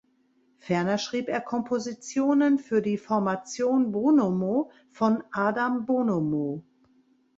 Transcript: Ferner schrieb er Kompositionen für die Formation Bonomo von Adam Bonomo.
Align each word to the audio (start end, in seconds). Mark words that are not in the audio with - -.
Ferner 0.57 0.97
schrieb 0.97 1.27
er 1.29 1.41
Kompositionen 1.41 2.57
für 2.57 2.81
die 2.81 2.97
Formation 2.97 3.91
Bonomo 3.91 4.71
von 4.89 5.23
Adam 5.29 5.85
Bonomo. 5.85 6.63